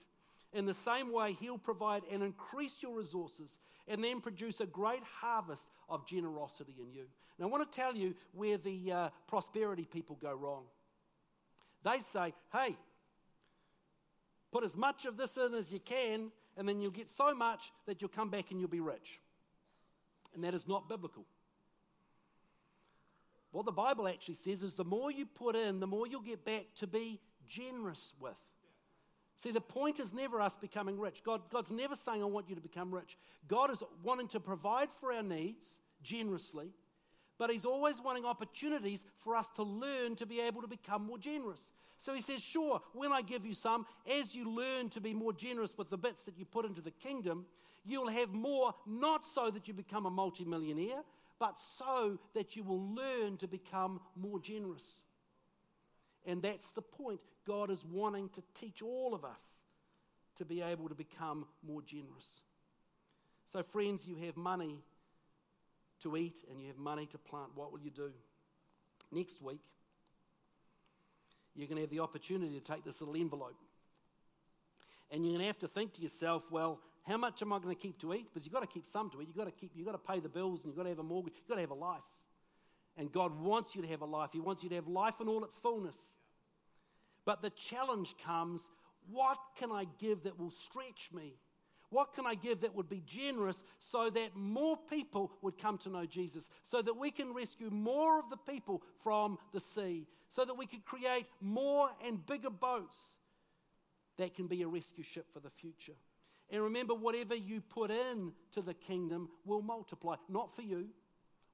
[0.54, 3.50] In the same way, He'll provide and increase your resources
[3.88, 7.06] and then produce a great harvest of generosity in you.
[7.40, 10.64] Now, I want to tell you where the uh, prosperity people go wrong.
[11.84, 12.76] They say, hey,
[14.52, 17.72] put as much of this in as you can, and then you'll get so much
[17.86, 19.20] that you'll come back and you'll be rich.
[20.34, 21.26] And that is not biblical.
[23.58, 26.46] What the Bible actually says is the more you put in, the more you'll get
[26.46, 28.36] back to be generous with.
[29.42, 31.24] See, the point is never us becoming rich.
[31.26, 33.18] God, God's never saying, I want you to become rich.
[33.48, 35.66] God is wanting to provide for our needs
[36.04, 36.70] generously,
[37.40, 41.18] but He's always wanting opportunities for us to learn to be able to become more
[41.18, 41.62] generous.
[42.06, 45.34] So He says, Sure, when I give you some, as you learn to be more
[45.34, 47.48] generous with the bits that you put into the kingdom,
[47.84, 51.02] you'll have more, not so that you become a multimillionaire,
[51.40, 54.84] but so that you will learn to become more generous.
[56.26, 57.20] And that's the point.
[57.46, 59.42] God is wanting to teach all of us
[60.36, 62.42] to be able to become more generous.
[63.52, 64.76] So, friends, you have money
[66.04, 67.50] to eat and you have money to plant.
[67.56, 68.12] What will you do?
[69.12, 69.62] Next week,
[71.56, 73.56] you're going to have the opportunity to take this little envelope.
[75.10, 77.74] And you're going to have to think to yourself, well, how much am I going
[77.74, 78.28] to keep to eat?
[78.28, 79.28] Because you've got to keep some to eat.
[79.28, 81.00] You've got to keep, you've got to pay the bills and you've got to have
[81.00, 81.34] a mortgage.
[81.38, 82.02] You've got to have a life.
[82.98, 84.32] And God wants you to have a life.
[84.34, 85.96] He wants you to have life in all its fullness.
[87.26, 88.62] But the challenge comes
[89.10, 91.36] what can I give that will stretch me?
[91.90, 95.90] What can I give that would be generous so that more people would come to
[95.90, 96.50] know Jesus?
[96.70, 100.08] So that we can rescue more of the people from the sea?
[100.28, 102.98] So that we can create more and bigger boats
[104.18, 105.94] that can be a rescue ship for the future?
[106.50, 110.16] And remember, whatever you put in to the kingdom will multiply.
[110.30, 110.88] Not for you,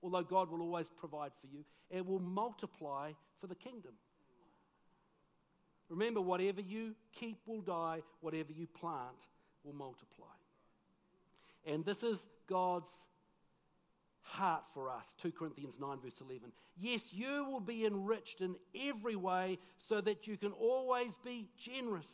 [0.04, 3.94] although God will always provide for you, it will multiply for the kingdom.
[5.90, 9.28] Remember, whatever you keep will die, whatever you plant
[9.64, 10.26] will multiply.
[11.66, 12.90] And this is God's
[14.22, 16.52] heart for us 2 Corinthians 9, verse 11.
[16.78, 18.56] Yes, you will be enriched in
[18.88, 22.08] every way so that you can always be generous.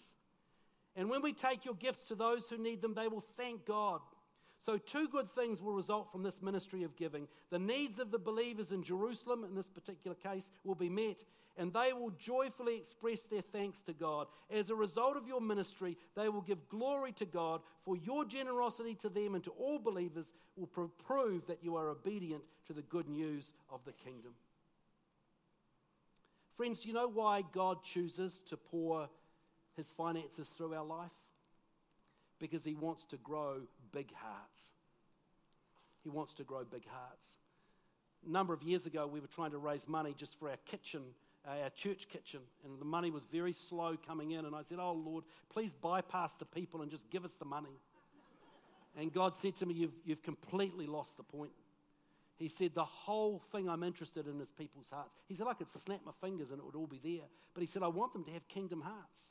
[1.00, 4.02] And when we take your gifts to those who need them, they will thank God.
[4.58, 7.30] So, two good things will result from this ministry of giving.
[7.52, 11.24] The needs of the believers in Jerusalem, in this particular case, will be met,
[11.56, 14.28] and they will joyfully express their thanks to God.
[14.52, 18.96] As a result of your ministry, they will give glory to God, for your generosity
[18.96, 23.08] to them and to all believers will prove that you are obedient to the good
[23.08, 24.34] news of the kingdom.
[26.58, 29.08] Friends, do you know why God chooses to pour
[29.80, 31.12] his finances through our life?
[32.38, 33.62] Because he wants to grow
[33.92, 34.62] big hearts.
[36.04, 37.26] He wants to grow big hearts.
[38.28, 41.02] A number of years ago, we were trying to raise money just for our kitchen,
[41.48, 44.46] uh, our church kitchen, and the money was very slow coming in.
[44.46, 47.80] And I said, Oh Lord, please bypass the people and just give us the money.
[48.98, 51.52] And God said to me, You've, you've completely lost the point.
[52.38, 55.14] He said, The whole thing I'm interested in is people's hearts.
[55.28, 57.28] He said, I could snap my fingers and it would all be there.
[57.54, 59.30] But he said, I want them to have kingdom hearts.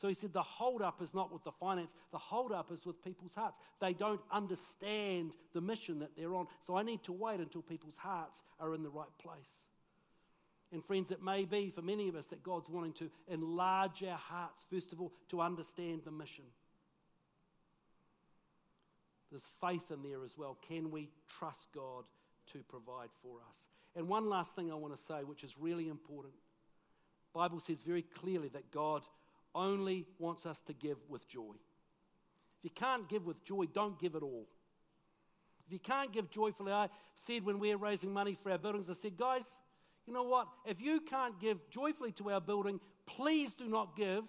[0.00, 3.34] So he said the holdup is not with the finance, the holdup is with people's
[3.34, 3.58] hearts.
[3.80, 6.46] They don't understand the mission that they're on.
[6.66, 9.66] So I need to wait until people's hearts are in the right place.
[10.72, 14.16] And friends, it may be for many of us that God's wanting to enlarge our
[14.16, 16.44] hearts, first of all, to understand the mission.
[19.30, 20.56] There's faith in there as well.
[20.66, 22.04] Can we trust God
[22.52, 23.56] to provide for us?
[23.94, 26.34] And one last thing I want to say, which is really important.
[27.34, 29.02] Bible says very clearly that God
[29.54, 31.54] only wants us to give with joy.
[32.58, 34.46] If you can't give with joy, don't give at all.
[35.66, 38.90] If you can't give joyfully, I said when we were raising money for our buildings,
[38.90, 39.44] I said, guys,
[40.06, 40.48] you know what?
[40.66, 44.24] If you can't give joyfully to our building, please do not give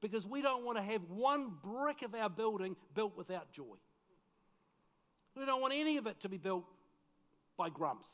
[0.00, 3.76] because we don't want to have one brick of our building built without joy.
[5.36, 6.64] We don't want any of it to be built
[7.56, 8.06] by grumps.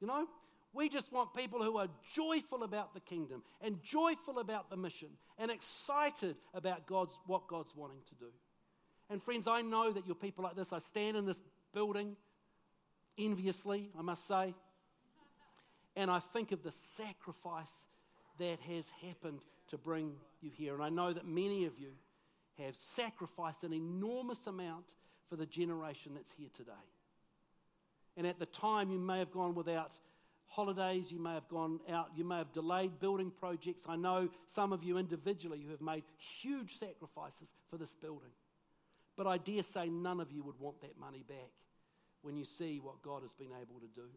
[0.00, 0.26] You know?
[0.74, 5.08] We just want people who are joyful about the kingdom and joyful about the mission
[5.38, 8.30] and excited about God's, what God's wanting to do.
[9.10, 10.72] And friends, I know that you're people like this.
[10.72, 11.40] I stand in this
[11.74, 12.16] building
[13.18, 14.54] enviously, I must say,
[15.96, 17.86] and I think of the sacrifice
[18.38, 20.74] that has happened to bring you here.
[20.74, 21.90] And I know that many of you
[22.58, 24.86] have sacrificed an enormous amount
[25.28, 26.72] for the generation that's here today.
[28.16, 29.92] And at the time, you may have gone without
[30.52, 33.82] holidays, you may have gone out, you may have delayed building projects.
[33.88, 36.04] I know some of you individually who have made
[36.42, 38.30] huge sacrifices for this building.
[39.16, 41.50] But I dare say none of you would want that money back
[42.20, 44.08] when you see what God has been able to do.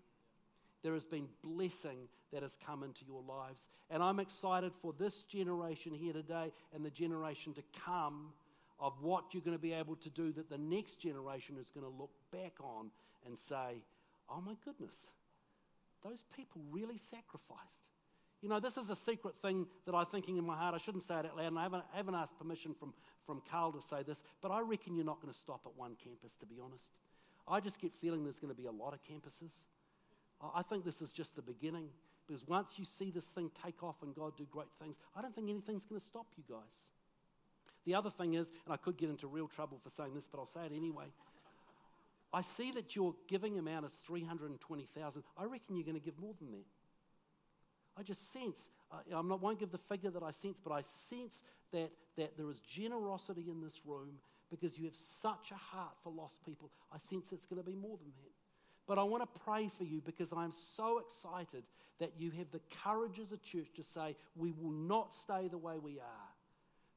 [0.84, 3.62] There has been blessing that has come into your lives.
[3.90, 8.34] And I'm excited for this generation here today and the generation to come
[8.80, 11.86] of what you're going to be able to do that the next generation is going
[11.86, 12.92] to look back on
[13.26, 13.82] and say,
[14.30, 14.96] oh my goodness,
[16.08, 17.90] those people really sacrificed.
[18.42, 20.76] You know, this is a secret thing that I'm thinking in my heart.
[20.76, 22.94] I shouldn't say it out loud, and I haven't, I haven't asked permission from,
[23.26, 25.96] from Carl to say this, but I reckon you're not going to stop at one
[26.04, 26.92] campus, to be honest.
[27.48, 29.52] I just get feeling there's going to be a lot of campuses.
[30.54, 31.88] I think this is just the beginning,
[32.28, 35.34] because once you see this thing take off and God do great things, I don't
[35.34, 36.84] think anything's going to stop you guys.
[37.86, 40.40] The other thing is, and I could get into real trouble for saying this, but
[40.40, 41.06] I'll say it anyway.
[42.36, 45.24] I see that your giving amount is 320,000.
[45.38, 46.66] I reckon you're going to give more than that.
[47.98, 50.82] I just sense, uh, I not, won't give the figure that I sense, but I
[50.82, 54.16] sense that, that there is generosity in this room
[54.52, 56.72] because you have such a heart for lost people.
[56.92, 58.34] I sense it's going to be more than that.
[58.86, 61.64] But I want to pray for you because I'm so excited
[62.02, 65.58] that you have the courage as a church to say, we will not stay the
[65.58, 66.30] way we are,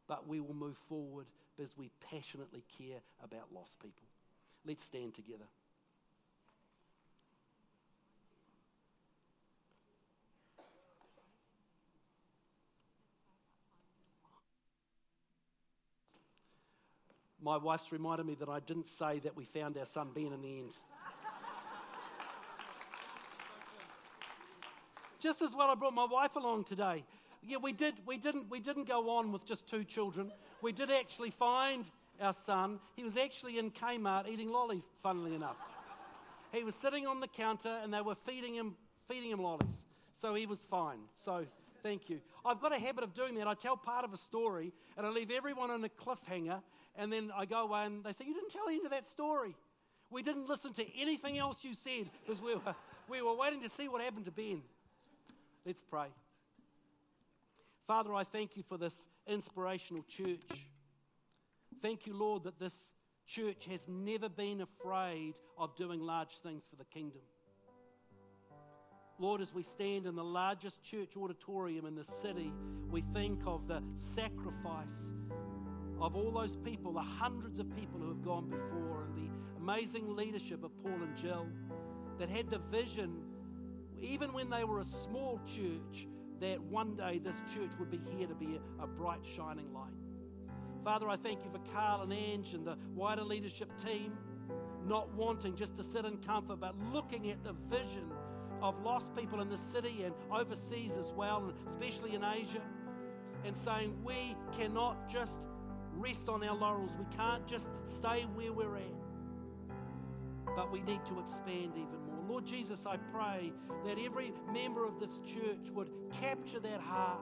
[0.08, 1.26] but we will move forward
[1.56, 4.07] because we passionately care about lost people.
[4.66, 5.46] Let's stand together.
[17.40, 20.42] My wife's reminded me that I didn't say that we found our son Ben in
[20.42, 20.74] the end.
[25.20, 27.04] Just as well, I brought my wife along today.
[27.42, 27.94] Yeah, we did.
[28.06, 28.50] We didn't.
[28.50, 30.30] We didn't go on with just two children.
[30.60, 31.84] We did actually find
[32.20, 35.56] our son, he was actually in Kmart eating lollies, funnily enough.
[36.52, 38.74] he was sitting on the counter and they were feeding him,
[39.08, 39.84] feeding him lollies.
[40.20, 40.98] So he was fine.
[41.24, 41.46] So
[41.82, 42.20] thank you.
[42.44, 43.46] I've got a habit of doing that.
[43.46, 46.60] I tell part of a story and I leave everyone on a cliffhanger
[46.96, 49.08] and then I go away and they say, You didn't tell the end of that
[49.08, 49.54] story.
[50.10, 52.74] We didn't listen to anything else you said because we were,
[53.08, 54.62] we were waiting to see what happened to Ben.
[55.64, 56.06] Let's pray.
[57.86, 58.94] Father, I thank you for this
[59.26, 60.67] inspirational church.
[61.80, 62.74] Thank you, Lord, that this
[63.26, 67.20] church has never been afraid of doing large things for the kingdom.
[69.20, 72.52] Lord, as we stand in the largest church auditorium in the city,
[72.90, 75.12] we think of the sacrifice
[76.00, 80.16] of all those people, the hundreds of people who have gone before, and the amazing
[80.16, 81.46] leadership of Paul and Jill
[82.18, 83.22] that had the vision,
[84.00, 86.06] even when they were a small church,
[86.40, 89.92] that one day this church would be here to be a, bright, shining light.
[90.88, 94.16] Father, I thank you for Carl and Ange and the wider leadership team,
[94.86, 98.10] not wanting just to sit in comfort, but looking at the vision
[98.62, 102.62] of lost people in the city and overseas as well, and especially in Asia,
[103.44, 105.34] and saying we cannot just
[105.92, 106.92] rest on our laurels.
[106.98, 112.24] We can't just stay where we're at, but we need to expand even more.
[112.26, 113.52] Lord Jesus, I pray
[113.84, 117.20] that every member of this church would capture that heart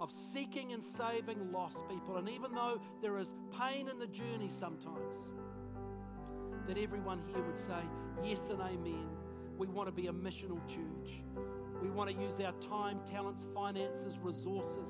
[0.00, 2.16] of seeking and saving lost people.
[2.16, 3.28] And even though there is
[3.58, 5.14] pain in the journey sometimes,
[6.66, 7.82] that everyone here would say,
[8.22, 9.06] Yes and amen.
[9.58, 11.22] We want to be a missional church.
[11.82, 14.88] We want to use our time, talents, finances, resources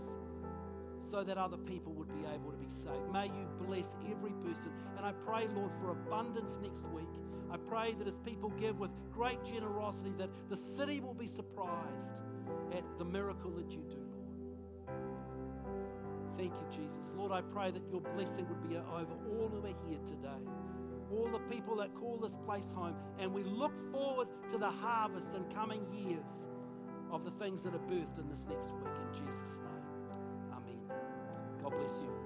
[1.10, 3.12] so that other people would be able to be saved.
[3.12, 4.72] May you bless every person.
[4.96, 7.08] And I pray, Lord, for abundance next week.
[7.50, 12.20] I pray that as people give with great generosity, that the city will be surprised
[12.72, 14.13] at the miracle that you do.
[16.36, 17.04] Thank you, Jesus.
[17.16, 20.42] Lord, I pray that your blessing would be over all who are here today,
[21.12, 22.96] all the people that call this place home.
[23.18, 26.26] And we look forward to the harvest in coming years
[27.12, 28.94] of the things that are birthed in this next week.
[29.00, 29.84] In Jesus' name,
[30.52, 30.98] amen.
[31.62, 32.23] God bless you.